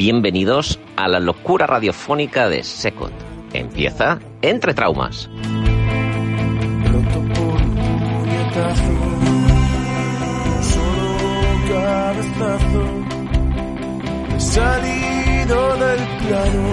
[0.00, 3.12] Bienvenidos a la locura radiofónica de Second.
[3.52, 5.28] Empieza Entre Traumas.
[6.84, 8.94] Pronto por un puñetazo,
[10.62, 11.04] solo
[11.68, 12.84] cabezazo,
[14.34, 16.64] he salido del plano.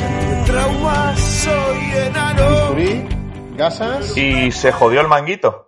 [0.00, 2.74] Entre traumas soy enano.
[3.54, 4.16] Gasas.
[4.16, 5.67] Y se jodió el manguito.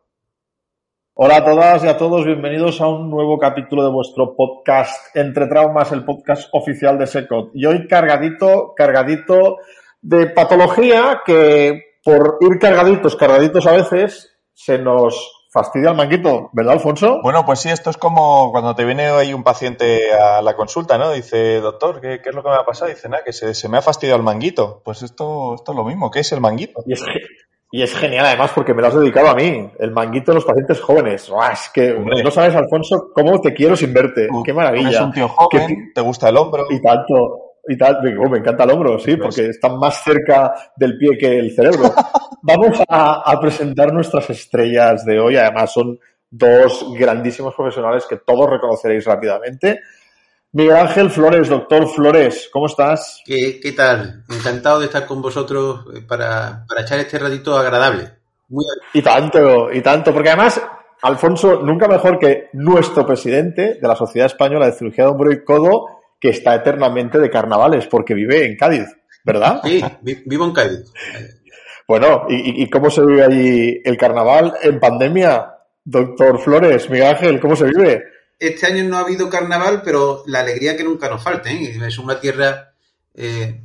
[1.23, 5.47] Hola a todas y a todos, bienvenidos a un nuevo capítulo de vuestro podcast Entre
[5.49, 7.51] Traumas, el podcast oficial de SECOT.
[7.53, 9.59] Y hoy cargadito, cargadito
[10.01, 16.73] de patología que por ir cargaditos, cargaditos a veces, se nos fastidia el manguito, ¿verdad,
[16.73, 17.19] Alfonso?
[17.23, 20.97] Bueno, pues sí, esto es como cuando te viene ahí un paciente a la consulta,
[20.97, 21.13] ¿no?
[21.13, 22.91] Dice, doctor, ¿qué, qué es lo que me ha pasado?
[22.91, 24.81] Dice, nada, que se, se me ha fastidiado el manguito.
[24.83, 26.83] Pues esto, esto es lo mismo, ¿qué es el manguito?
[26.87, 27.13] Y es, ge-
[27.71, 30.45] y es genial además porque me lo has dedicado a mí, el manguito de los
[30.45, 31.31] pacientes jóvenes.
[31.53, 32.23] Es que Hombre.
[32.23, 34.29] no sabes, Alfonso, cómo te quiero sin verte.
[34.45, 34.89] ¡Qué maravilla!
[34.89, 36.67] Eres un tío joven, te gusta el hombro.
[36.71, 37.15] Y tanto,
[37.69, 40.99] y tal, me, oh, me encanta el hombro, sí, Pues- porque está más cerca del
[40.99, 41.93] pie que el cerebro.
[42.43, 45.37] Vamos a, a presentar nuestras estrellas de hoy.
[45.37, 45.99] Además, son
[46.31, 49.81] dos grandísimos profesionales que todos reconoceréis rápidamente.
[50.53, 53.23] Miguel Ángel Flores, doctor Flores, ¿cómo estás?
[53.25, 54.25] ¿Qué, qué tal?
[54.29, 58.11] Encantado de estar con vosotros eh, para, para echar este ratito agradable.
[58.49, 60.61] Muy Y tanto, y tanto, porque además,
[61.03, 65.45] Alfonso, nunca mejor que nuestro presidente de la Sociedad Española de Cirugía de Hombro y
[65.45, 65.87] Codo,
[66.19, 68.87] que está eternamente de carnavales, porque vive en Cádiz,
[69.25, 69.61] ¿verdad?
[69.63, 70.93] Sí, vi- vivo en Cádiz.
[71.87, 75.47] Bueno, ¿y, y- y cómo se vive allí el carnaval en pandemia?
[75.85, 78.03] Doctor Flores, Miguel Ángel, ¿cómo se vive?
[78.41, 81.51] Este año no ha habido carnaval, pero la alegría que nunca nos falte.
[81.51, 81.79] ¿eh?
[81.87, 82.73] Es una tierra
[83.15, 83.61] eh,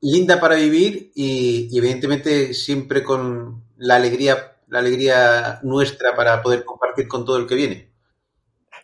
[0.00, 7.08] linda para vivir y, evidentemente siempre con la alegría, la alegría nuestra para poder compartir
[7.08, 7.88] con todo el que viene.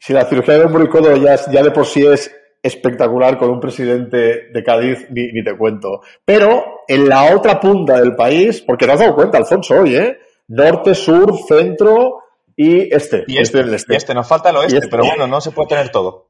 [0.00, 3.60] Si la cirugía de hombro y codo ya, de por sí es espectacular con un
[3.60, 6.00] presidente de Cádiz, ni, ni te cuento.
[6.24, 10.18] Pero en la otra punta del país, porque te has dado cuenta, Alfonso, hoy, ¿eh?
[10.48, 12.22] Norte, sur, centro
[12.60, 13.22] y este.
[13.28, 13.94] Y este, el este.
[13.94, 14.88] y este, nos falta el oeste, este.
[14.88, 16.26] pero bueno, no se puede tener todo.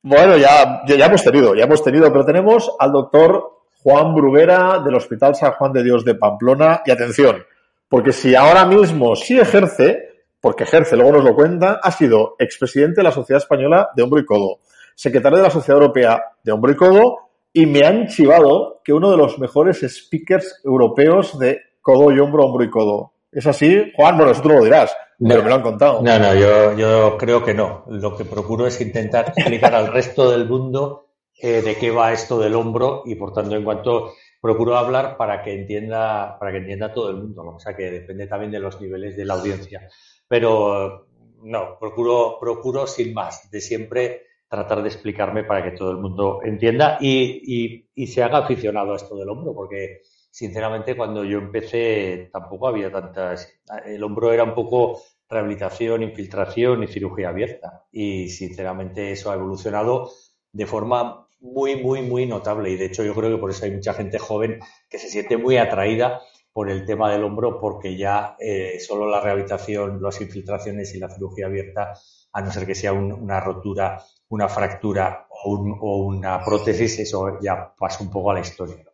[0.00, 4.78] Bueno, ya, ya, ya hemos tenido, ya hemos tenido, pero tenemos al doctor Juan Bruguera
[4.78, 6.82] del Hospital San Juan de Dios de Pamplona.
[6.86, 7.42] Y atención,
[7.88, 13.00] porque si ahora mismo sí ejerce, porque ejerce, luego nos lo cuenta, ha sido expresidente
[13.00, 14.60] de la Sociedad Española de Hombro y Codo,
[14.94, 17.16] secretario de la Sociedad Europea de Hombro y Codo,
[17.52, 22.44] y me han chivado que uno de los mejores speakers europeos de codo y hombro,
[22.44, 23.12] hombro y codo.
[23.32, 23.92] ¿Es así?
[23.94, 25.42] Juan, bueno, eso tú lo dirás, pero No.
[25.44, 26.02] me lo han contado.
[26.02, 27.84] No, no, yo, yo creo que no.
[27.88, 31.06] Lo que procuro es intentar explicar al resto del mundo
[31.40, 35.42] eh, de qué va esto del hombro y por tanto en cuanto procuro hablar para
[35.42, 37.56] que entienda, para que entienda todo el mundo, ¿no?
[37.56, 39.88] o sea que depende también de los niveles de la audiencia.
[40.26, 41.06] Pero
[41.42, 46.40] no, procuro, procuro sin más, de siempre tratar de explicarme para que todo el mundo
[46.42, 51.38] entienda y, y, y se haga aficionado a esto del hombro, porque sinceramente cuando yo
[51.38, 53.48] empecé tampoco había tantas,
[53.86, 57.84] el hombro era un poco rehabilitación, infiltración y cirugía abierta.
[57.92, 60.10] Y sinceramente eso ha evolucionado
[60.52, 62.70] de forma muy, muy, muy notable.
[62.70, 65.36] Y de hecho yo creo que por eso hay mucha gente joven que se siente
[65.36, 66.20] muy atraída
[66.52, 71.08] por el tema del hombro porque ya eh, solo la rehabilitación, las infiltraciones y la
[71.08, 71.92] cirugía abierta,
[72.32, 77.38] a no ser que sea un- una rotura, una fractura o, o una prótesis, eso
[77.40, 78.84] ya pasa un poco a la historia.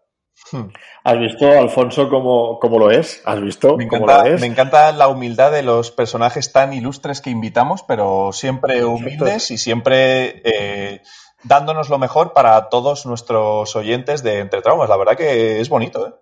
[0.52, 0.70] ¿No?
[1.04, 3.22] ¿Has visto, Alfonso, cómo, cómo lo es?
[3.24, 4.40] ¿Has visto Me cómo encanta, lo es?
[4.40, 9.58] me encanta la humildad de los personajes tan ilustres que invitamos, pero siempre humildes y
[9.58, 11.02] siempre eh,
[11.42, 14.88] dándonos lo mejor para todos nuestros oyentes de Entre Traumas.
[14.88, 16.12] La verdad que es bonito, ¿eh?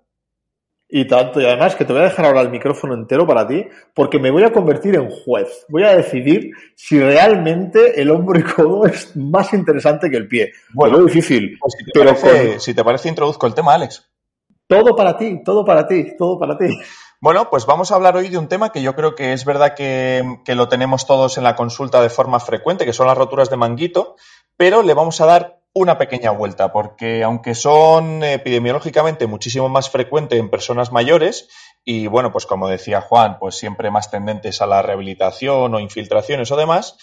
[0.97, 3.67] Y tanto, y además que te voy a dejar ahora el micrófono entero para ti,
[3.95, 5.67] porque me voy a convertir en juez.
[5.69, 10.53] Voy a decidir si realmente el hombro y codo es más interesante que el pie.
[10.73, 14.09] Bueno, difícil, Pues si te, pero parece, con si te parece, introduzco el tema, Alex.
[14.69, 16.67] todo para ti, todo para ti, todo para ti.
[17.21, 19.75] Bueno, pues vamos a hablar hoy de un tema que yo creo que es verdad
[19.75, 23.51] que, que lo tenemos todos en la consulta de forma frecuente, que son las roturas
[23.51, 24.15] de manguito,
[24.57, 30.39] pero le vamos a dar una pequeña vuelta, porque aunque son epidemiológicamente muchísimo más frecuentes
[30.39, 31.49] en personas mayores,
[31.85, 36.51] y bueno, pues como decía Juan, pues siempre más tendentes a la rehabilitación o infiltraciones
[36.51, 36.97] o demás,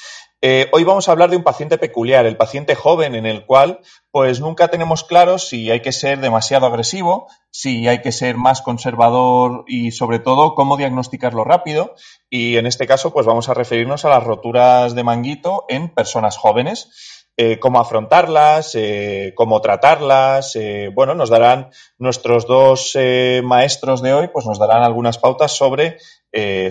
[0.44, 3.82] Eh, hoy vamos a hablar de un paciente peculiar, el paciente joven, en el cual
[4.10, 8.64] pues nunca tenemos claro si hay que ser demasiado agresivo, si hay que ser más
[8.64, 11.94] conservador y sobre todo cómo diagnosticarlo rápido.
[12.28, 16.38] Y en este caso pues vamos a referirnos a las roturas de manguito en personas
[16.38, 16.90] jóvenes.
[17.38, 20.56] Eh, cómo afrontarlas, eh, cómo tratarlas.
[20.56, 22.98] Eh, bueno, nos darán nuestros dos
[23.44, 25.98] maestros de hoy, pues nos darán algunas pautas sobre,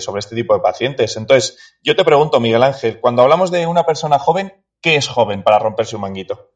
[0.00, 1.16] sobre este tipo de pacientes.
[1.16, 5.42] Entonces, yo te pregunto, Miguel Ángel, cuando hablamos de una persona joven, ¿qué es joven
[5.42, 6.52] para romperse un manguito?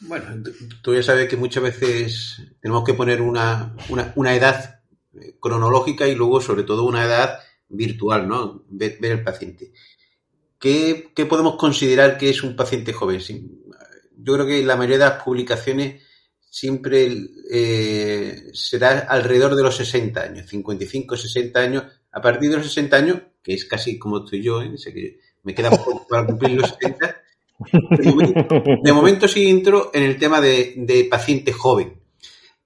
[0.00, 0.26] Bueno,
[0.82, 3.76] tú ya sabes que muchas veces tenemos que poner una,
[4.16, 4.80] una, edad
[5.40, 7.38] cronológica y luego, sobre todo, una edad
[7.68, 8.64] virtual, ¿no?
[8.68, 9.72] ver el paciente.
[10.60, 13.20] ¿Qué, podemos considerar que es un paciente joven?
[14.16, 16.02] Yo creo que la mayoría de las publicaciones
[16.38, 17.10] siempre
[17.50, 21.84] eh, será alrededor de los 60 años, 55, 60 años.
[22.12, 24.76] A partir de los 60 años, que es casi como estoy yo, ¿eh?
[24.76, 27.16] sé que me queda poco para cumplir los 60,
[28.82, 31.94] de momento, sí entro en el tema de, paciente joven.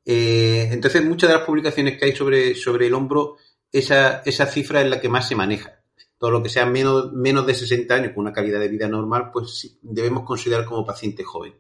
[0.05, 3.37] Eh, entonces, muchas de las publicaciones que hay sobre, sobre el hombro,
[3.71, 5.84] esa, esa cifra es la que más se maneja
[6.25, 9.29] todo lo que sea menos, menos de 60 años con una calidad de vida normal,
[9.31, 11.55] pues debemos considerar como paciente joven.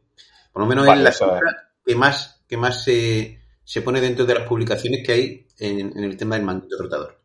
[0.55, 4.49] Por lo menos es la cifra que más, que más se, pone dentro de las
[4.49, 7.20] publicaciones que hay en, el tema del manguito rotador.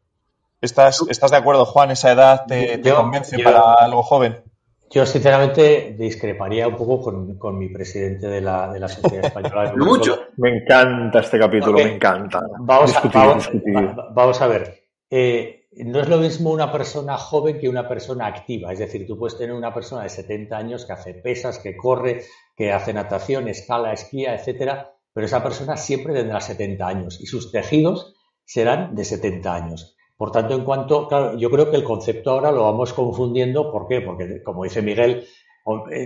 [0.59, 1.91] ¿Estás, ¿Estás de acuerdo, Juan?
[1.91, 4.43] ¿Esa edad te, convence para algo joven?
[4.89, 9.71] Yo, sinceramente, discreparía un poco con, mi presidente de la, de la Sociedad Española.
[9.77, 10.23] no mucho.
[10.35, 12.41] Me encanta este capítulo, me encanta.
[12.59, 14.83] Vamos, a, vamos, a ver.
[15.09, 18.73] Eh, no es lo mismo una persona joven que una persona activa.
[18.73, 22.23] Es decir, tú puedes tener una persona de 70 años que hace pesas, que corre,
[22.55, 27.51] que hace natación, escala, esquía, etcétera, pero esa persona siempre tendrá 70 años y sus
[27.51, 29.95] tejidos serán de 70 años.
[30.17, 33.71] Por tanto, en cuanto, claro, yo creo que el concepto ahora lo vamos confundiendo.
[33.71, 34.01] ¿Por qué?
[34.01, 35.25] Porque, como dice Miguel,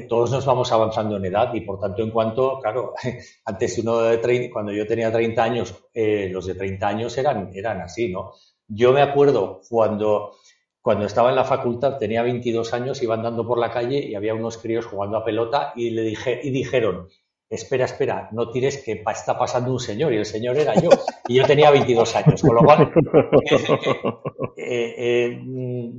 [0.07, 2.93] todos nos vamos avanzando en edad y por tanto en cuanto, claro,
[3.45, 7.49] antes uno de 30, cuando yo tenía 30 años, eh, los de 30 años eran,
[7.53, 8.33] eran así, ¿no?
[8.75, 10.35] Yo me acuerdo cuando,
[10.81, 14.33] cuando estaba en la facultad, tenía 22 años, iba andando por la calle y había
[14.33, 17.07] unos críos jugando a pelota y le dije, y dijeron,
[17.49, 20.89] espera, espera, no tires que está pasando un señor y el señor era yo
[21.27, 22.91] y yo tenía 22 años, con lo cual
[24.57, 25.41] eh, eh,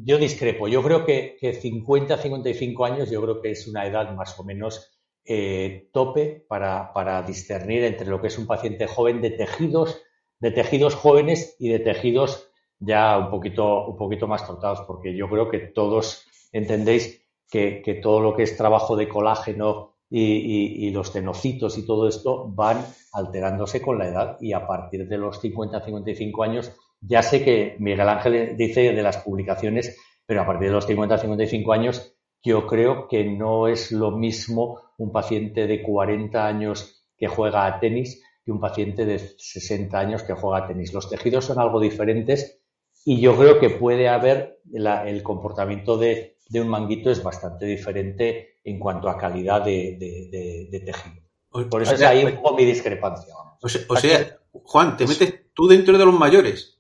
[0.03, 4.13] yo discrepo, yo creo que, que, 50, 55 años yo creo que es una edad
[4.15, 9.23] más o menos eh, tope para, para discernir entre lo que es un paciente joven
[9.23, 10.03] de tejidos,
[10.41, 15.29] de tejidos jóvenes y de tejidos ya un poquito, un poquito más tratados, porque yo
[15.29, 21.79] creo que todos entendéis que, todo lo que es trabajo de colágeno y, los tenocitos
[21.79, 26.73] y todo esto van alterándose con la edad y a partir de los 50-55 años,
[27.01, 29.97] ya sé que Miguel Ángel dice de las publicaciones,
[30.27, 35.13] pero a partir de los 50-55 años, yo creo que no es lo mismo un
[35.13, 40.35] paciente de 40 años que juega a tenis que un paciente de 60 años que
[40.35, 40.93] juega a tenis.
[40.93, 42.64] Los tejidos son algo diferentes
[43.05, 48.79] y yo creo que puede haber el comportamiento de, un manguito es bastante diferente en
[48.79, 51.23] cuanto a calidad de, tejido.
[51.69, 53.35] Por eso es ahí un poco mi discrepancia.
[53.61, 56.79] O, sea, Juan, te metes tú dentro de los mayores.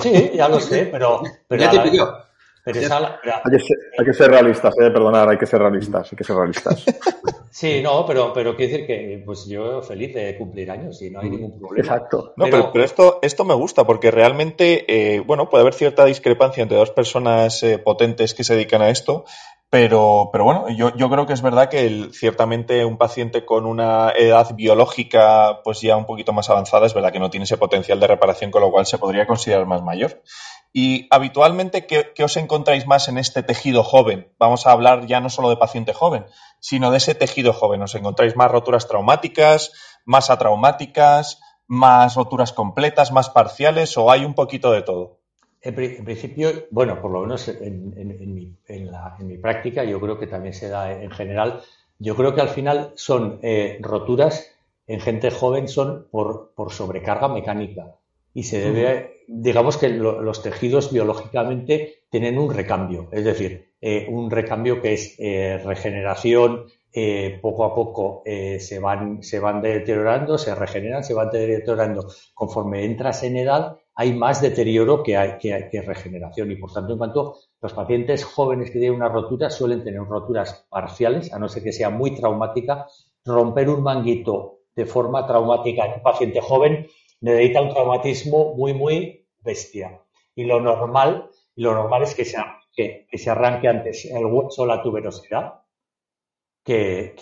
[0.00, 1.22] Sí, ya lo sé, pero...
[1.46, 2.26] pero ya te pidió.
[2.64, 6.84] Pero hay, que ser, realistas, eh, perdonar, hay que ser realistas, hay que ser realistas.
[7.56, 11.20] Sí, no, pero, pero quiero decir que pues yo feliz de cumplir años y no
[11.20, 11.86] hay ningún problema.
[11.86, 12.34] Exacto.
[12.36, 16.62] No, pero, pero, esto, esto me gusta porque realmente, eh, bueno, puede haber cierta discrepancia
[16.62, 19.24] entre dos personas eh, potentes que se dedican a esto,
[19.70, 24.10] pero, pero bueno, yo, yo creo que es verdad que ciertamente un paciente con una
[24.10, 27.98] edad biológica pues ya un poquito más avanzada es verdad que no tiene ese potencial
[27.98, 30.22] de reparación, con lo cual se podría considerar más mayor.
[30.72, 34.28] Y habitualmente, ¿qué, os encontráis más en este tejido joven?
[34.38, 36.26] Vamos a hablar ya no solo de paciente joven,
[36.60, 37.82] sino de ese tejido joven.
[37.82, 39.72] ¿Os encontráis más roturas traumáticas,
[40.04, 45.18] más atraumáticas, más roturas completas, más parciales o hay un poquito de todo?
[45.62, 50.92] En, principio, bueno, por lo menos en, mi, práctica, yo creo que también se da
[50.92, 51.62] en general.
[51.98, 54.52] Yo creo que al final son eh, roturas
[54.86, 57.96] en gente joven, son por, por sobrecarga mecánica
[58.36, 64.30] y se debe, digamos que los tejidos biológicamente tienen un recambio, es decir, eh, un
[64.30, 70.54] recambio que es eh, regeneración, eh, poco a poco se, van, se van deteriorando, se
[70.54, 72.08] regeneran, se van deteriorando.
[72.32, 76.92] Conforme entras en edad, hay más deterioro que, hay, que, que regeneración y por tanto,
[76.92, 81.48] en cuanto los pacientes jóvenes que tienen una rotura suelen tener roturas parciales, a no
[81.48, 82.86] ser que sea muy traumática,
[83.26, 86.86] romper un manguito de forma traumática en un paciente joven
[87.20, 90.02] necesita un traumatismo muy, muy bestia.
[90.34, 94.82] Y lo normal, lo normal es que sea que, se arranque antes el hueso la
[94.82, 95.62] tuberosidad
[96.62, 97.14] que,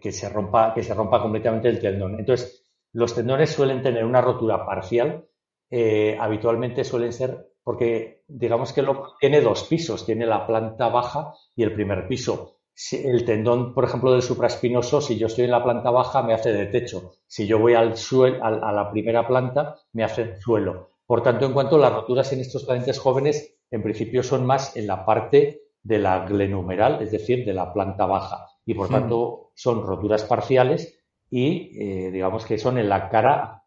[0.00, 2.18] que, se rompa, que se rompa completamente el tendón.
[2.18, 5.26] Entonces, los tendones suelen tener una rotura parcial,
[5.70, 11.32] eh, habitualmente suelen ser porque digamos que lo, tiene dos pisos, tiene la planta baja
[11.54, 12.58] y el primer piso.
[12.92, 16.52] El tendón, por ejemplo, del supraespinoso, si yo estoy en la planta baja, me hace
[16.52, 17.12] de techo.
[17.26, 20.90] Si yo voy al suelo, a la primera planta, me hace suelo.
[21.06, 24.76] Por tanto, en cuanto a las roturas en estos pacientes jóvenes, en principio son más
[24.76, 28.46] en la parte de la glenumeral, es decir, de la planta baja.
[28.64, 28.92] Y por hmm.
[28.92, 30.98] tanto, son roturas parciales
[31.30, 33.64] y eh, digamos que son en la cara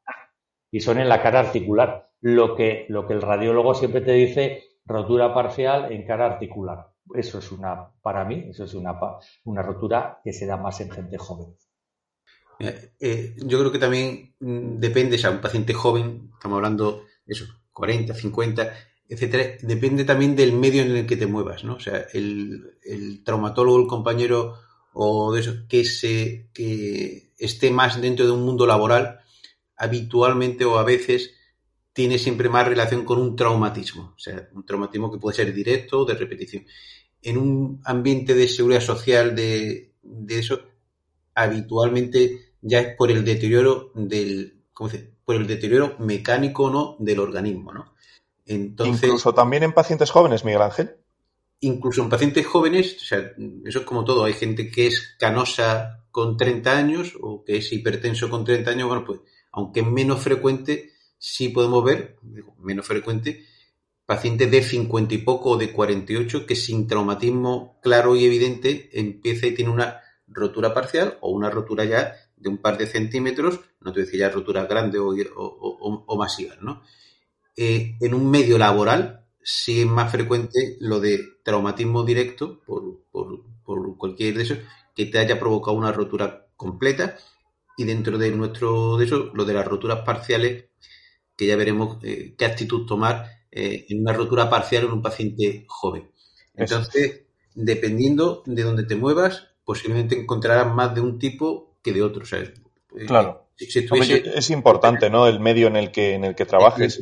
[0.71, 4.63] y son en la cara articular lo que, lo que el radiólogo siempre te dice,
[4.85, 6.87] rotura parcial en cara articular.
[7.13, 8.97] Eso es una, para mí, eso es una,
[9.43, 11.55] una rotura que se da más en gente joven.
[12.59, 17.03] Eh, eh, yo creo que también mm, depende, o sea, un paciente joven, estamos hablando
[17.25, 18.73] de eso, 40, 50,
[19.07, 21.75] etcétera, depende también del medio en el que te muevas, ¿no?
[21.75, 24.55] O sea, el, el traumatólogo, el compañero
[24.93, 29.19] o de eso, que se, que esté más dentro de un mundo laboral,
[29.77, 31.34] habitualmente o a veces
[31.95, 36.01] tiene siempre más relación con un traumatismo, o sea, un traumatismo que puede ser directo
[36.01, 36.65] o de repetición.
[37.21, 39.93] En un ambiente de seguridad social de,
[40.27, 40.59] eso,
[41.33, 47.19] habitualmente ya es por el deterioro del, ¿cómo se por el deterioro mecánico no del
[47.19, 47.95] organismo, ¿no?
[48.45, 50.97] Entonces, incluso también en pacientes jóvenes, Miguel Ángel.
[51.61, 53.31] Incluso en pacientes jóvenes, o sea,
[53.63, 57.71] eso es como todo, hay gente que es canosa con 30 años o que es
[57.71, 59.21] hipertenso con 30 años, bueno, pues
[59.53, 60.91] aunque es menos frecuente,
[61.25, 62.17] sí podemos ver,
[62.59, 63.43] menos frecuente,
[64.05, 69.47] pacientes de 50 y poco o de 48 que sin traumatismo claro y evidente empieza
[69.47, 73.91] y tiene una rotura parcial o una rotura ya de un par de centímetros, no
[73.91, 76.83] te decía ya roturas grandes o, o, masivas, ¿no?
[77.57, 83.43] Eh, en un medio laboral sí es más frecuente lo de traumatismo directo por, por,
[83.63, 84.59] por cualquier de esos
[84.95, 87.17] que te haya provocado una rotura completa
[87.77, 90.65] y dentro de nuestro de eso, lo de las roturas parciales
[91.35, 95.65] que ya veremos eh, qué actitud tomar eh, en una rotura parcial en un paciente
[95.67, 96.09] joven.
[96.55, 97.21] Entonces,
[97.53, 102.23] dependiendo de dónde te muevas, posiblemente encontrarás más de un tipo que de otro.
[102.37, 103.47] Eh, claro.
[103.57, 105.27] es importante, ¿no?
[105.27, 107.01] El medio en el que, en el que trabajes.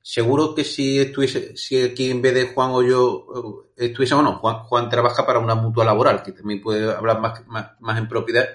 [0.00, 4.60] Seguro que si estuviese, si aquí en vez de Juan o yo estuviese, bueno, Juan,
[4.60, 8.48] Juan trabaja para una mutua laboral, que también puede hablar más, más, más en propiedad,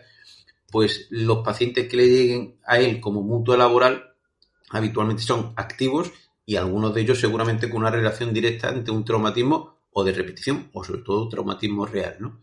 [0.72, 4.13] pues los pacientes que le lleguen a él como mutua laboral
[4.74, 6.12] habitualmente son activos
[6.46, 10.70] y algunos de ellos seguramente con una relación directa entre un traumatismo o de repetición
[10.74, 12.42] o sobre todo traumatismo real, ¿no?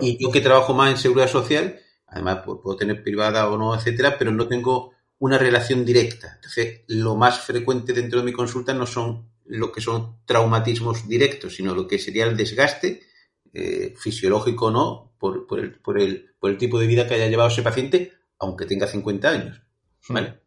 [0.00, 3.74] Y yo que trabajo más en seguridad social, además pues, puedo tener privada o no,
[3.74, 6.32] etcétera, pero no tengo una relación directa.
[6.36, 11.56] Entonces, lo más frecuente dentro de mi consulta no son lo que son traumatismos directos,
[11.56, 13.02] sino lo que sería el desgaste
[13.52, 17.14] eh, fisiológico o no por, por, el, por, el, por el tipo de vida que
[17.14, 19.62] haya llevado ese paciente, aunque tenga 50 años.
[20.08, 20.43] ¿Vale?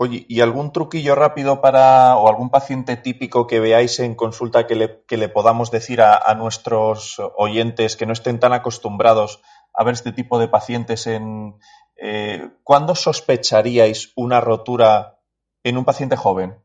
[0.00, 4.76] Oye, ¿y algún truquillo rápido para, o algún paciente típico que veáis en consulta que
[4.76, 9.42] le, que le podamos decir a, nuestros oyentes que no estén tan acostumbrados
[9.74, 11.58] a ver este tipo de pacientes en...
[11.96, 15.18] Eh, ¿Cuándo sospecharíais una rotura
[15.64, 16.62] en un paciente joven?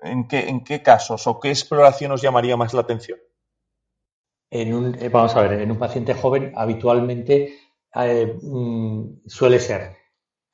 [0.00, 3.20] ¿En qué, ¿En qué casos o qué exploración os llamaría más la atención?
[4.50, 7.60] En un, eh, vamos a ver, en un paciente joven habitualmente
[7.94, 10.01] eh, mm, suele ser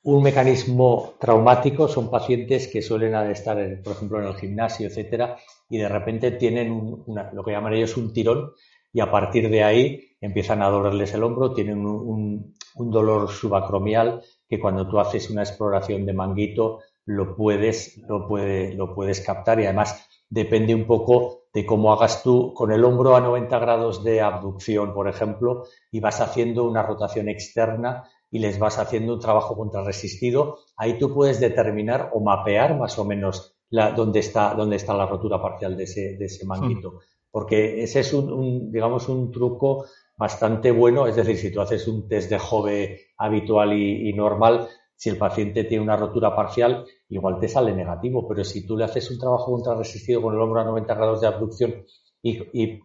[0.03, 5.37] un mecanismo traumático son pacientes que suelen estar, por ejemplo, en el gimnasio, etcétera,
[5.69, 7.03] y de repente tienen
[7.33, 8.51] lo que llaman ellos un tirón
[8.93, 14.59] y a partir de ahí empiezan a dolerles el hombro, tienen un, dolor subacromial que
[14.59, 19.65] cuando tú haces una exploración de manguito lo puedes, lo, puede, lo puedes captar y
[19.65, 24.21] además depende un poco de cómo hagas tú con el hombro a 90 grados de
[24.21, 29.55] abducción, por ejemplo, y vas haciendo una rotación externa y les vas haciendo un trabajo
[29.55, 34.93] contrarresistido, ahí tú puedes determinar o mapear más o menos la, dónde, está, dónde está
[34.93, 36.99] la rotura parcial de ese, de ese manguito.
[37.31, 39.85] Porque ese es un, digamos, un truco
[40.17, 41.07] bastante bueno.
[41.07, 45.63] Es decir, si tú haces un test de Jove habitual y, normal, si el paciente
[45.63, 48.27] tiene una rotura parcial, igual te sale negativo.
[48.27, 51.27] Pero si tú le haces un trabajo contrarresistido con el hombro a 90 grados de
[51.27, 51.85] abducción
[52.21, 52.39] y,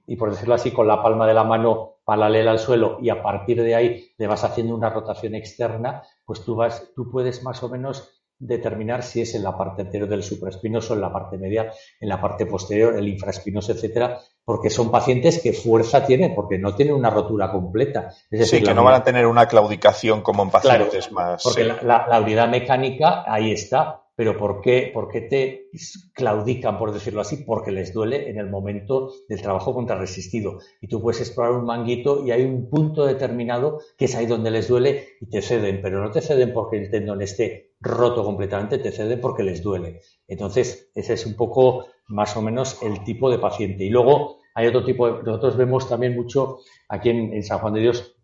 [0.06, 3.22] y, por decirlo así, con la palma de la mano paralela al suelo y a
[3.22, 7.62] partir de ahí le vas haciendo una rotación externa, pues tú, vas, tú puedes más
[7.62, 11.70] o menos determinar si es en la parte anterior del supraespinoso, en la parte medial,
[12.00, 16.74] en la parte posterior, el infraespinoso, etcétera, porque son pacientes que fuerza tienen, porque no
[16.74, 18.08] tienen una rotura completa.
[18.30, 21.42] Es decir, sí, que no van a tener una claudicación como en pacientes más.
[21.42, 25.70] Porque la, unidad mecánica ahí está, pero ¿por qué, ¿por qué te
[26.12, 27.38] claudican, por decirlo así?
[27.38, 30.58] Porque les duele en el momento del trabajo contrarresistido.
[30.80, 34.50] Y tú puedes explorar un manguito y hay un punto determinado que es ahí donde
[34.50, 38.78] les duele y te ceden, pero no te ceden porque el tendón esté roto completamente,
[38.78, 40.00] te ceden porque les duele.
[40.28, 43.84] Entonces, ese es un poco más o menos el tipo de paciente.
[43.84, 47.80] Y luego hay otro tipo de, nosotros vemos también mucho, aquí en, San Juan de
[47.80, 48.14] Dios,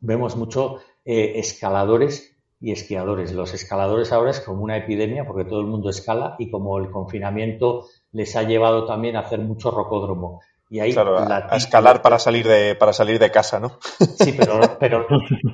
[0.00, 2.29] vemos mucho eh, escaladores
[2.60, 3.32] y esquiadores.
[3.32, 6.90] Los escaladores ahora es como una epidemia porque todo el mundo escala y como el
[6.90, 10.40] confinamiento les ha llevado también a hacer mucho rocódromo.
[10.68, 13.80] Y ahí claro, a, escalar para salir de para salir de casa, ¿no?
[13.98, 15.04] Sí, pero, pero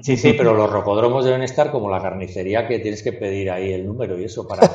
[0.03, 3.73] sí, sí, pero los rocódromos deben estar como la carnicería que tienes que pedir ahí
[3.73, 4.67] el número y eso para,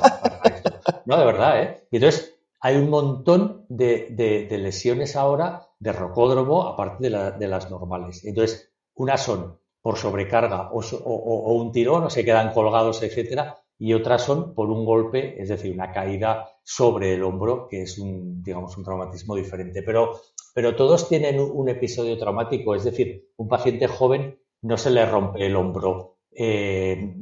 [0.46, 0.72] esto.
[1.06, 1.84] No, de verdad, ¿eh?
[1.92, 7.70] Y entonces hay un montón de, de, lesiones ahora de rocódromo aparte de, de las
[7.70, 8.26] normales.
[8.26, 14.24] Entonces, unas son por sobrecarga o, un tirón o se quedan colgados, etcétera, y otras
[14.24, 18.78] son por un golpe, es decir, una caída sobre el hombro, que es un, digamos,
[18.78, 19.82] un traumatismo diferente.
[19.82, 20.22] Pero,
[20.54, 25.48] pero todos tienen un, episodio traumático, es decir, un paciente joven no se le rompe
[25.48, 27.16] el hombro eh,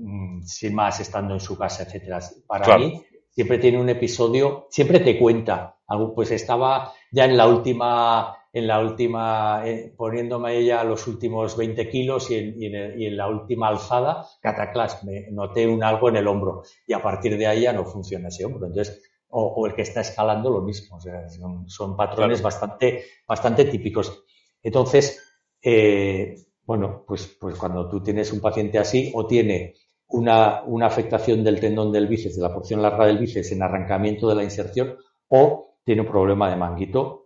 [0.43, 2.19] sin más estando en su casa, etcétera.
[2.45, 5.77] Para mí siempre tiene un episodio, siempre te cuenta,
[6.13, 11.87] pues estaba ya en la última en la última, eh, poniéndome ella los últimos 20
[11.89, 16.93] kilos y en, la última alzada, cataclas, me noté un algo en el hombro y
[16.93, 18.67] a partir de ahí ya no funciona ese hombro.
[18.67, 21.27] Entonces, o, el que está escalando lo mismo, o sea,
[21.67, 24.23] son, patrones bastante, bastante típicos.
[24.63, 25.23] Entonces,
[25.61, 29.75] eh, bueno, pues, pues cuando tú tienes un paciente así o tiene
[30.07, 34.27] una, una afectación del tendón del bíceps, de la porción larga del bíceps en arrancamiento
[34.27, 37.18] de la inserción o tiene un problema de manguito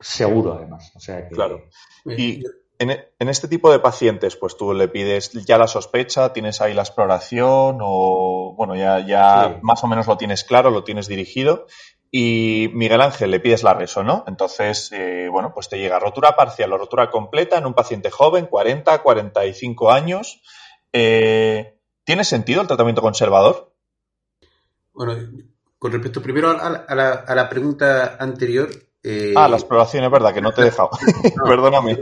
[0.00, 0.92] seguro además.
[0.94, 1.64] O sea Claro.
[2.04, 2.42] Y
[2.78, 6.82] en, este tipo de pacientes, pues tú le pides ya la sospecha, tienes ahí la
[6.82, 11.66] exploración o, bueno, ya, ya más o menos lo tienes claro, lo tienes dirigido.
[12.10, 14.24] Y Miguel Ángel le pides la reso, ¿no?
[14.26, 18.46] Entonces, eh, bueno, pues te llega rotura parcial o rotura completa en un paciente joven,
[18.46, 20.40] 40, 45 años.
[20.92, 23.74] Eh, ¿Tiene sentido el tratamiento conservador?
[24.94, 25.16] Bueno,
[25.78, 28.70] con respecto primero a la, a la pregunta anterior,
[29.02, 30.90] eh, ah, la exploración, es verdad, que no te he dejado.
[31.44, 31.98] Perdóname.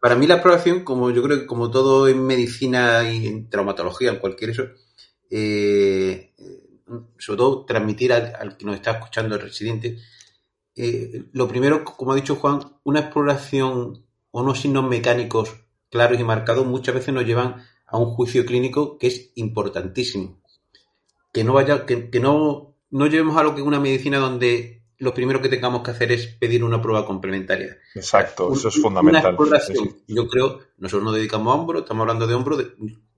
[0.00, 4.10] Para, mí la exploración, como yo creo que como todo en medicina y en traumatología,
[4.10, 4.64] en cualquier eso,
[5.30, 6.32] eh,
[7.18, 9.98] sobre todo transmitir al, que nos está escuchando el residente,
[10.76, 15.54] eh, lo primero, como ha dicho Juan, una exploración o unos signos mecánicos
[15.90, 20.40] claros y marcados muchas veces nos llevan a un juicio clínico que es importantísimo.
[21.32, 24.79] Que no vaya, que, que no, no llevemos a lo que es una medicina donde
[25.00, 27.78] lo primero que tengamos que hacer es pedir una prueba complementaria.
[27.94, 29.34] Exacto, eso es fundamental.
[30.06, 32.58] Yo creo, nosotros nos dedicamos a hombro, estamos hablando de hombro,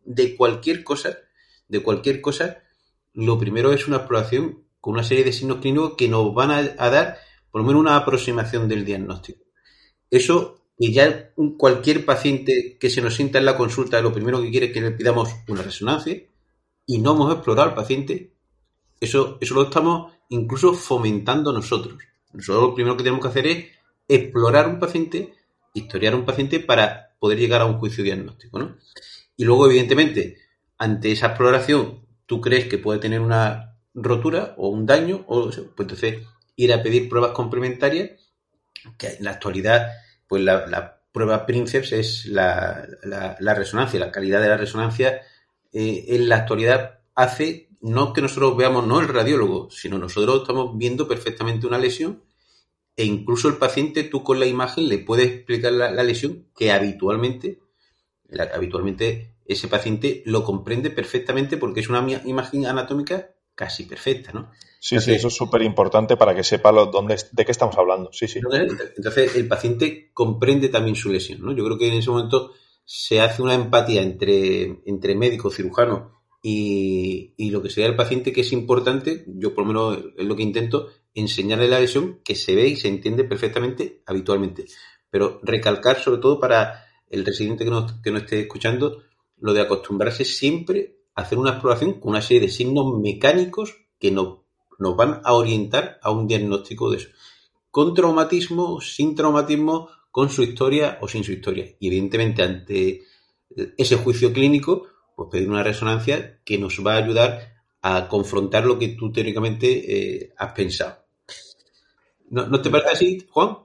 [0.05, 1.18] de, cualquier cosa,
[1.66, 2.59] de cualquier cosa,
[3.14, 6.90] lo primero es una exploración con una serie de signos clínicos que nos van a,
[6.90, 7.18] dar
[7.51, 9.42] por lo menos una aproximación del diagnóstico.
[10.09, 14.51] Eso y ya cualquier paciente que se nos sienta en la consulta, lo primero que
[14.51, 16.23] quiere es que le pidamos una resonancia
[16.87, 18.35] y no hemos explorado al paciente,
[19.01, 21.99] eso, eso lo estamos incluso fomentando nosotros.
[22.33, 23.66] Nosotros lo primero que tenemos que hacer es
[24.09, 25.35] explorar un paciente,
[25.75, 28.77] historiar un paciente para poder llegar a un juicio diagnóstico, ¿no?
[29.37, 30.38] Y luego, evidentemente,
[30.79, 35.59] ante esa exploración, tú crees que puede tener una rotura o un daño, o pues
[35.79, 36.23] entonces
[36.57, 38.12] ir a pedir pruebas complementarias,
[38.97, 39.90] que en la actualidad,
[40.27, 42.87] pues la, prueba Princeps es la,
[43.55, 45.21] resonancia, la calidad de la resonancia
[45.75, 50.79] eh, en la actualidad hace no que nosotros veamos, no el radiólogo, sino nosotros estamos
[50.79, 52.23] viendo perfectamente una lesión
[52.97, 57.61] e incluso el paciente, tú con la imagen le puedes explicar la, lesión que habitualmente,
[58.55, 64.51] habitualmente ese paciente lo comprende perfectamente porque es una imagen anatómica casi perfecta, ¿no?
[64.79, 68.11] Sí, sí, eso es súper importante para que sepa lo, dónde, de qué estamos hablando.
[68.12, 68.40] Sí, sí.
[68.97, 71.53] Entonces, el paciente comprende también su lesión, ¿no?
[71.53, 72.53] Yo creo que en ese momento
[72.85, 78.40] se hace una empatía entre, entre médico, cirujano y, lo que sería el paciente que
[78.40, 82.57] es importante, yo por lo menos es lo que intento, enseñarle la lesión que se
[82.57, 84.66] ve y se entiende perfectamente habitualmente.
[85.09, 89.02] Pero recalcar sobre todo para el residente que nos, que esté escuchando,
[89.38, 94.11] lo de acostumbrarse siempre a hacer una exploración con una serie de signos mecánicos que
[94.11, 94.38] nos,
[94.78, 97.09] nos van a orientar a un diagnóstico de eso.
[97.70, 101.76] Con traumatismo, sin traumatismo, con su historia o sin su historia.
[101.78, 103.02] Y evidentemente ante
[103.76, 108.79] ese juicio clínico, pues pedir una resonancia que nos va a ayudar a confrontar lo
[108.79, 110.98] que tú teóricamente eh, has pensado.
[112.31, 113.59] ¿No, te parece así, Juan?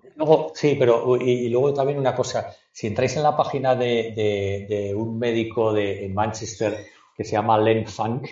[0.53, 5.71] sí, pero y, luego también una cosa, si entráis en la página de, un médico
[5.71, 8.27] de Manchester que se llama Len Funk,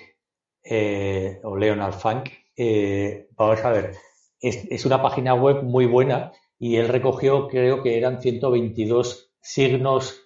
[0.64, 3.96] eh, o Leonard Funk, eh, vamos a ver,
[4.42, 10.22] es, una página web muy buena y él recogió, creo que eran 122 signos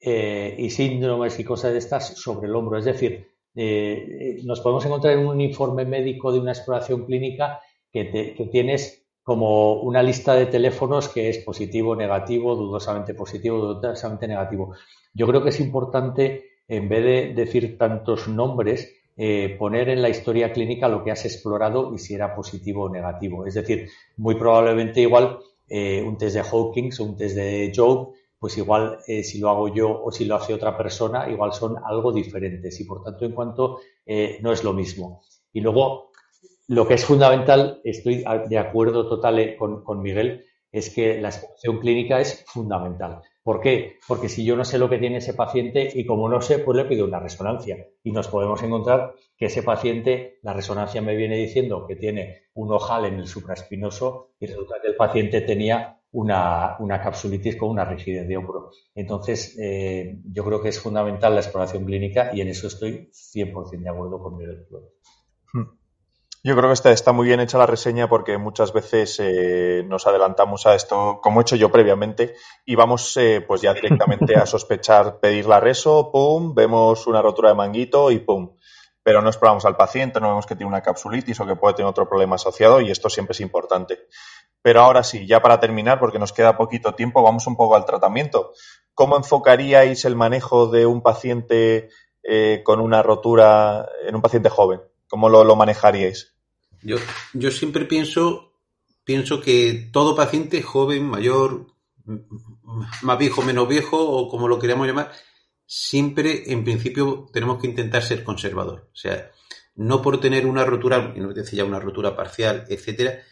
[0.00, 2.78] eh, y síndromes y cosas de estas sobre el hombro.
[2.78, 7.60] Es decir, eh, nos podemos encontrar en un informe médico de una exploración clínica
[7.92, 14.74] que, tienes como una lista de teléfonos que es positivo, negativo, dudosamente positivo, dudosamente negativo.
[15.12, 20.08] Yo creo que es importante, en vez de decir tantos nombres, eh, poner en la
[20.08, 23.46] historia clínica lo que has explorado y si era positivo o negativo.
[23.46, 28.12] Es decir, muy probablemente igual eh, un test de Hawkins o un test de Job,
[28.38, 31.76] pues igual eh, si lo hago yo o si lo hace otra persona, igual son
[31.84, 35.22] algo diferentes y por tanto en cuanto eh, no es lo mismo.
[35.52, 36.12] Y luego,
[36.68, 41.28] lo que es fundamental, estoy de acuerdo total eh, con, con Miguel, es que la
[41.28, 43.22] exploración clínica es fundamental.
[43.42, 43.96] ¿Por qué?
[44.06, 46.76] Porque si yo no sé lo que tiene ese paciente y como no sé, pues
[46.76, 47.86] le pido una resonancia.
[48.02, 52.70] Y nos podemos encontrar que ese paciente, la resonancia me viene diciendo que tiene un
[52.70, 57.84] ojal en el supraespinoso y resulta que el paciente tenía una, una capsulitis con una
[57.84, 58.70] rigidez de hombro.
[58.94, 63.82] Entonces, eh, yo creo que es fundamental la exploración clínica y en eso estoy 100%
[63.82, 64.66] de acuerdo con Miguel.
[65.52, 65.78] Hmm.
[66.44, 70.06] Yo creo que está, está, muy bien hecha la reseña porque muchas veces eh, nos
[70.06, 74.46] adelantamos a esto, como he hecho yo previamente, y vamos eh, pues ya directamente a
[74.46, 78.56] sospechar, pedir la reso, pum, vemos una rotura de manguito y pum.
[79.02, 81.90] Pero no exploramos al paciente, no vemos que tiene una capsulitis o que puede tener
[81.90, 84.06] otro problema asociado y esto siempre es importante.
[84.62, 87.84] Pero ahora sí, ya para terminar, porque nos queda poquito tiempo, vamos un poco al
[87.84, 88.52] tratamiento.
[88.94, 91.90] ¿Cómo enfocaríais el manejo de un paciente
[92.22, 94.80] eh, con una rotura en un paciente joven?
[95.08, 96.34] ¿Cómo lo, lo manejaríais?
[96.82, 96.96] Yo,
[97.32, 98.52] yo, siempre pienso,
[99.04, 101.66] pienso que todo paciente, joven, mayor,
[103.02, 105.12] más viejo, menos viejo, o como lo queramos llamar,
[105.66, 108.88] siempre, en principio, tenemos que intentar ser conservador.
[108.92, 109.30] O sea,
[109.76, 113.22] no por tener una rotura, y no decía ya una rotura parcial, etcétera,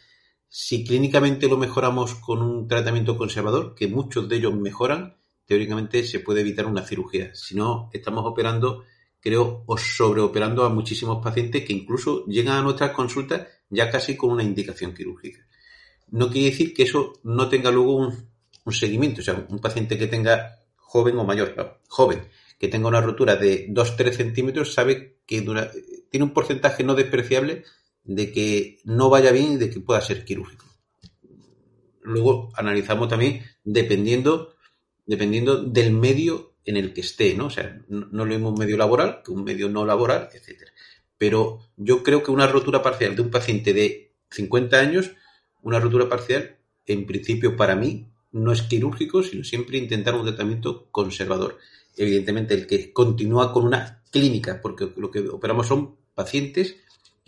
[0.49, 6.19] si clínicamente lo mejoramos con un tratamiento conservador, que muchos de ellos mejoran, teóricamente se
[6.19, 7.33] puede evitar una cirugía.
[7.35, 8.83] Si no, estamos operando
[9.19, 14.31] creo, o sobreoperando a muchísimos pacientes que incluso llegan a nuestras consultas ya casi con
[14.31, 15.45] una indicación quirúrgica.
[16.09, 18.27] No quiere decir que eso no tenga luego un,
[18.71, 22.27] seguimiento, o sea, un paciente que tenga joven o mayor, joven,
[22.59, 25.71] que tenga una rotura de 2-3 centímetros, sabe que dura,
[26.09, 27.63] tiene un porcentaje no despreciable
[28.07, 30.65] de que no vaya bien y de que pueda ser quirúrgico.
[32.01, 34.55] Luego analizamos también dependiendo,
[35.05, 37.47] dependiendo del medio en el que esté, ¿no?
[37.47, 40.71] O sea, no, lo mismo un medio laboral que un medio no laboral, etcétera.
[41.17, 45.11] Pero yo creo que una rotura parcial de un paciente de 50 años,
[45.61, 50.87] una rotura parcial, en principio para mí, no es quirúrgico, sino siempre intentar un tratamiento
[50.91, 51.57] conservador.
[51.97, 56.77] Evidentemente, el que continúa con una clínica, porque lo que operamos son pacientes,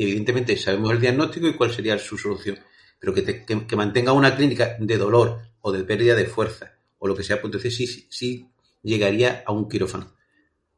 [0.03, 2.57] evidentemente sabemos el diagnóstico y cuál sería su solución,
[2.99, 7.15] pero que, que, mantenga una clínica de dolor o de pérdida de fuerza o lo
[7.15, 8.49] que sea, pues entonces sí, sí, sí
[8.81, 10.13] llegaría a un quirófano.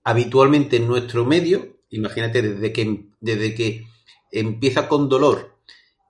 [0.03, 3.87] Habitualmente en nuestro medio, imagínate desde que, desde que
[4.31, 5.57] empieza con dolor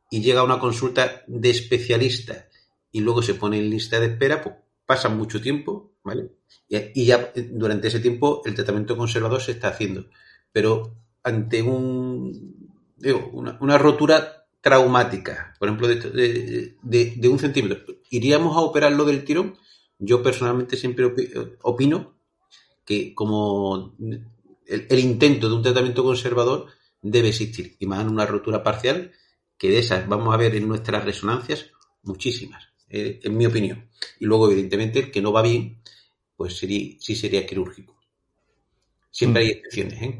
[0.09, 2.47] y llega a una consulta de especialista
[2.91, 6.31] y luego se pone en lista de espera, pues pasa mucho tiempo, ¿vale?
[6.67, 10.07] Y ya durante ese tiempo el tratamiento conservador se está haciendo.
[10.51, 12.60] Pero ante un,
[13.01, 18.61] digo, una, una rotura traumática, por ejemplo, de, de, de, de, un centímetro, ¿iríamos a
[18.61, 19.57] operarlo del tirón?
[19.97, 21.11] Yo personalmente siempre
[21.63, 22.15] opino
[22.85, 26.67] que como el, el, intento de un tratamiento conservador
[27.01, 29.11] debe existir, y más en una rotura parcial,
[29.57, 31.71] que de esas vamos a ver en nuestras resonancias
[32.03, 33.89] muchísimas, eh, en mi opinión.
[34.19, 35.81] Y luego, evidentemente, el que no va bien,
[36.35, 37.95] pues sería, sí sería quirúrgico.
[39.11, 39.45] Siempre mm.
[39.45, 40.19] hay excepciones, ¿eh?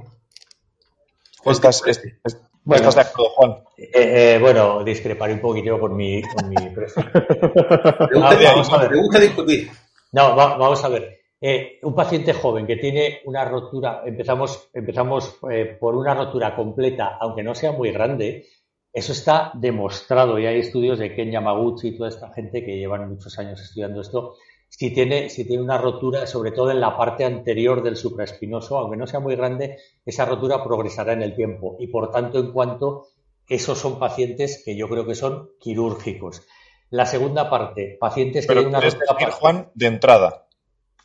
[1.45, 3.63] Estás, es, es, bueno, ¿Estás de acuerdo, Juan?
[3.77, 8.95] Eh, eh, bueno, discreparé un poquito con mi, con mi ah, vamos a ver.
[8.95, 9.69] Gusta discutir.
[10.11, 11.19] No, va, vamos a ver.
[11.39, 15.39] Eh, un paciente joven que tiene una rotura, empezamos, empezamos
[15.79, 18.45] por una rotura completa, aunque no sea muy grande,
[18.93, 23.09] eso está demostrado y hay estudios de Ken Yamaguchi y toda esta gente que llevan
[23.09, 24.35] muchos años estudiando esto,
[24.71, 28.95] si tiene, si tiene una rotura, sobre todo en la parte anterior del supraespinoso, aunque
[28.95, 31.75] no sea muy grande, esa rotura progresará en el tiempo.
[31.77, 33.07] Y por tanto, en cuanto
[33.47, 36.47] esos son pacientes que yo creo que son quirúrgicos.
[36.89, 39.31] La segunda parte, pacientes Pero que tienen una rotura.
[39.31, 40.47] Juan, de entrada.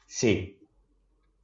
[0.07, 0.56] Sí.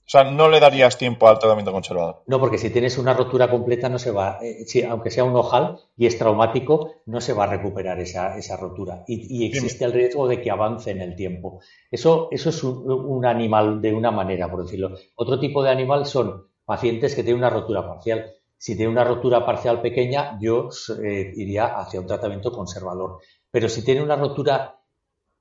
[0.04, 2.22] O sea, no le darías tiempo al tratamiento conservador.
[2.26, 5.36] No, porque si tienes una rotura completa, no se va, eh, si, aunque sea un
[5.36, 9.04] ojal y es traumático, no se va a recuperar esa, esa rotura.
[9.06, 11.60] Y, y existe el riesgo de que avance en el tiempo.
[11.90, 14.96] Eso, eso es un, un, animal de una manera, por decirlo.
[15.14, 18.32] Otro tipo de animal son pacientes que tienen una rotura parcial.
[18.58, 20.68] si tiene una rotura parcial pequeña, yo
[21.02, 23.18] eh, iría hacia un tratamiento conservador.
[23.50, 24.80] Pero si tiene una rotura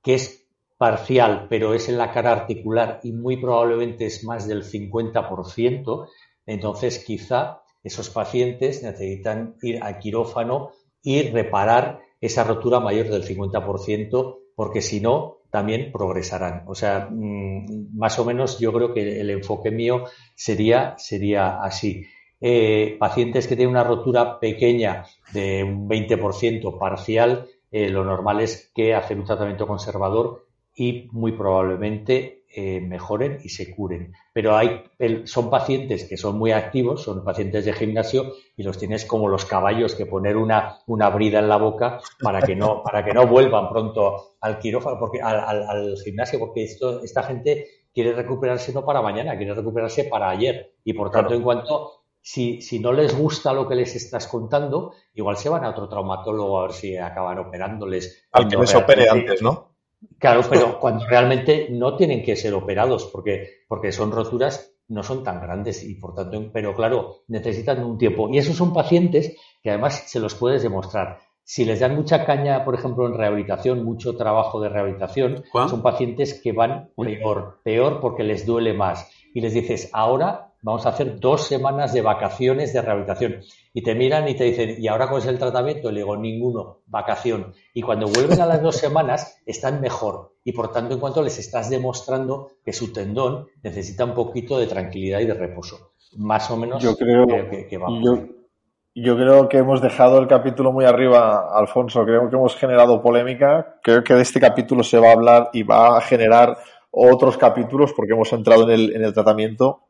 [0.02, 0.41] que es
[0.82, 6.08] parcial, pero es en la cara articular y muy probablemente es más del 50%,
[6.44, 14.38] entonces quizá esos pacientes necesitan ir al quirófano y reparar esa rotura mayor del 50%,
[14.56, 16.64] porque si no, también progresarán.
[16.66, 22.06] O sea, mm, más o menos yo creo que el enfoque mío sería, sería así.
[22.40, 28.72] Eh, pacientes que tienen una rotura pequeña de un 20% parcial, eh, lo normal es
[28.74, 34.12] que hacen un tratamiento conservador y muy probablemente eh, mejoren y se curen.
[34.34, 34.82] Pero hay,
[35.24, 39.46] son pacientes que son muy activos, son pacientes de gimnasio y los tienes como los
[39.46, 43.26] caballos que poner una, una brida en la boca para que no, para que no
[43.26, 49.00] vuelvan pronto al quirófano, porque, al, gimnasio, porque esto, esta gente quiere recuperarse no para
[49.00, 50.74] mañana, quiere recuperarse para ayer.
[50.84, 54.92] Y por tanto, en cuanto si, si, no les gusta lo que les estás contando,
[55.14, 58.28] igual se van a otro traumatólogo a ver si acaban operándoles.
[58.30, 59.71] Al que les opere antes, ¿no?
[60.18, 65.24] Claro, pero cuando realmente no tienen que ser operados, porque, porque son roturas, no son
[65.24, 68.28] tan grandes y por tanto, pero claro, necesitan un tiempo.
[68.30, 71.20] Y esos son pacientes que además se los puedes demostrar.
[71.44, 76.40] Si les dan mucha caña, por ejemplo, en rehabilitación, mucho trabajo de rehabilitación, son pacientes
[76.40, 79.10] que van peor, peor porque les duele más.
[79.34, 83.40] Y les dices, ahora vamos a hacer dos semanas de vacaciones de rehabilitación.
[83.74, 85.90] Y te miran y te dicen, ¿y ahora cuál es el tratamiento?
[85.90, 87.52] Le digo, ninguno, vacación.
[87.74, 90.32] Y cuando vuelven a las dos semanas, están mejor.
[90.44, 94.66] Y por tanto, en cuanto les estás demostrando que su tendón necesita un poquito de
[94.66, 95.92] tranquilidad y de reposo.
[96.16, 98.26] Más o menos yo creo, que, Yo,
[98.94, 102.04] yo creo que hemos dejado el capítulo muy arriba, Alfonso.
[102.04, 103.78] Creo que hemos generado polémica.
[103.82, 106.58] Creo que de este capítulo se va a hablar y va a generar
[106.90, 109.80] otros capítulos porque hemos entrado en el, en el tratamiento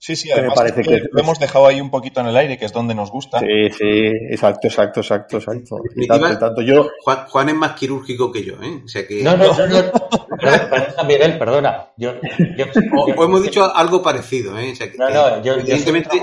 [0.00, 2.66] Sí, sí, además parece que lo hemos dejado ahí un poquito en el aire, que
[2.66, 3.40] es donde nos gusta.
[3.40, 5.76] Sí, sí, exacto, exacto, exacto, exacto.
[6.38, 6.88] tanto, yo...
[7.02, 8.82] Juan, es más quirúrgico que yo, ¿eh?
[8.84, 9.24] O sea que...
[9.24, 11.04] No, no, no, no.
[11.04, 11.88] Miguel, perdona.
[11.96, 12.12] Yo,
[12.96, 14.70] o, hemos dicho algo parecido, ¿eh?
[14.72, 16.22] O sea que, no, no, yo, evidentemente...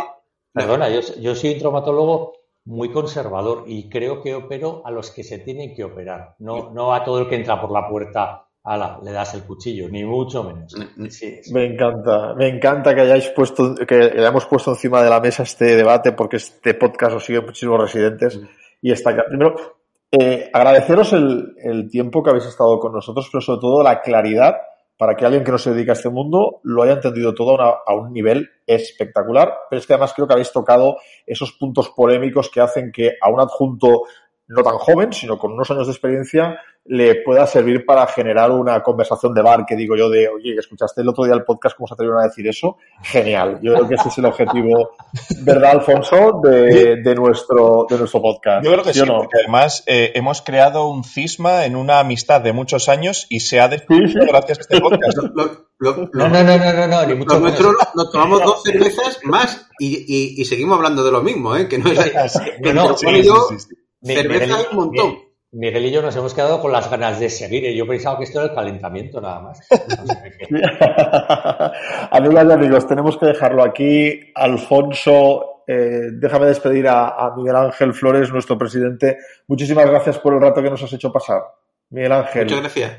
[0.53, 2.33] perdona, yo, yo soy un traumatólogo
[2.63, 6.93] muy conservador y creo que opero a los que se tienen que operar, no, no
[6.93, 10.43] a todo el que entra por la puerta ala, le das el cuchillo, ni mucho
[10.43, 10.75] menos.
[11.53, 15.75] Me encanta, me encanta que hayáis puesto, que hayamos puesto encima de la mesa este
[15.75, 18.39] debate, porque este podcast lo siguen muchísimos residentes.
[18.81, 19.55] Y está Primero,
[20.11, 24.55] eh, agradeceros el, el, tiempo que habéis estado con nosotros, pero sobre todo la claridad
[24.97, 27.93] para que alguien que no se dedica a este mundo lo haya entendido todo a
[27.93, 29.53] un nivel espectacular.
[29.69, 33.29] Pero es que además creo que habéis tocado esos puntos polémicos que hacen que a
[33.29, 34.03] un adjunto
[34.47, 38.83] no tan joven, sino con unos años de experiencia, le pueda servir para generar una
[38.83, 41.87] conversación de bar, que digo yo de, oye, ¿escuchaste el otro día el podcast cómo
[41.87, 42.77] se atrevieron a decir eso?
[43.01, 43.59] Genial.
[43.63, 44.91] Yo creo que ese es el objetivo,
[45.41, 46.41] ¿verdad, Alfonso?
[46.43, 48.63] De, de nuestro, de nuestro podcast.
[48.63, 52.53] Yo creo que sí, porque además eh, hemos creado un cisma en una amistad de
[52.53, 55.17] muchos años y se ha descubierto gracias a este podcast.
[55.79, 60.45] no, no, no, no, no, ni mucho nuestro, nos tomamos dos cervezas más y, y,
[60.45, 61.67] seguimos hablando de lo mismo, ¿eh?
[61.67, 61.99] Que no es...
[62.63, 62.95] Que no,
[64.03, 65.25] cerveza hay un montón.
[65.55, 67.73] Miguel y yo nos hemos quedado con las ganas de seguir.
[67.73, 69.65] Yo pensaba que esto era el calentamiento nada más.
[72.11, 74.19] Amigas y amigos, tenemos que dejarlo aquí.
[74.35, 79.17] Alfonso, eh, déjame despedir a, Miguel Ángel Flores, nuestro presidente.
[79.47, 81.41] Muchísimas gracias por el rato que nos has hecho pasar.
[81.89, 82.43] Miguel Ángel.
[82.43, 82.91] Muchas gracias.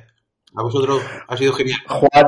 [0.57, 1.79] A vosotros ha sido genial.
[1.87, 2.27] Juan,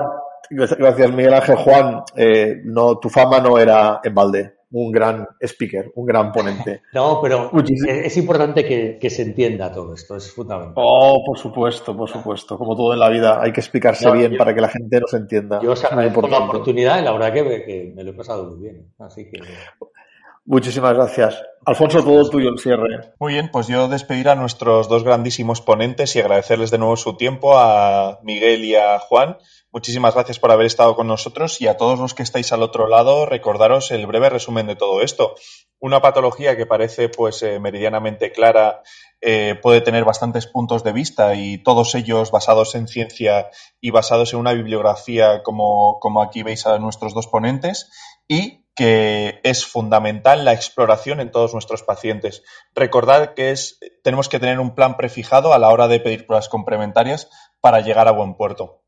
[0.51, 1.57] gracias Miguel Ángel.
[1.57, 6.83] Juan, eh, no, tu fama no era en balde un gran speaker, un gran ponente.
[6.93, 7.51] No, pero
[7.87, 10.75] es importante que, se entienda todo esto, es fundamental.
[10.77, 12.59] Oh, por supuesto, por supuesto.
[12.59, 15.61] Como todo en la vida, hay que explicarse bien para que la gente nos entienda.
[15.63, 18.93] Yo os agradezco la oportunidad y la verdad que, me lo he pasado muy bien.
[18.99, 19.41] Así que...
[20.45, 21.43] Muchísimas gracias.
[21.67, 23.13] Alfonso, todo tuyo el cierre.
[23.21, 27.19] Muy bien, pues yo despedir a nuestros dos grandísimos ponentes y agradecerles de nuevo su
[27.19, 29.37] tiempo a Miguel y a Juan
[29.79, 32.89] Muchísimas gracias por haber estado con nosotros y a todos los que estáis al otro
[32.89, 35.37] lado, recordaros el breve resumen de todo esto.
[35.79, 38.83] Una patología que parece pues eh, meridianamente clara
[39.21, 44.33] eh, puede tener bastantes puntos de vista y todos ellos basados en ciencia y basados
[44.33, 47.89] en una bibliografía como, como aquí veis a nuestros dos ponentes
[48.27, 52.43] y que es fundamental la exploración en todos nuestros pacientes.
[52.75, 56.49] Recordad que es, tenemos que tener un plan prefijado a la hora de pedir pruebas
[56.49, 58.83] complementarias para llegar a buen puerto.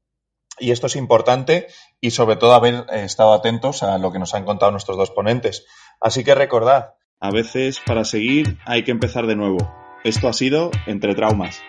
[0.59, 1.69] Y esto es importante
[2.01, 5.11] y sobre todo haber eh, estado atentos a lo que nos han contado nuestros dos
[5.11, 5.67] ponentes.
[6.01, 9.59] Así que recordad, a veces para seguir hay que empezar de nuevo.
[10.05, 11.61] Esto ha sido Entre Traumas.